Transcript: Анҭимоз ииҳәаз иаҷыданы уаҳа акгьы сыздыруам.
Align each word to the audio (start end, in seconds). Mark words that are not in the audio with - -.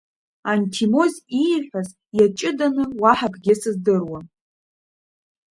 Анҭимоз 0.51 1.13
ииҳәаз 1.41 1.89
иаҷыданы 2.17 2.83
уаҳа 3.01 3.27
акгьы 3.29 3.53
сыздыруам. 3.61 4.25